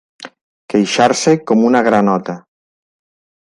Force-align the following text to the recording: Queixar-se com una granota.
Queixar-se 0.75 1.35
com 1.51 1.63
una 1.69 1.85
granota. 1.91 2.39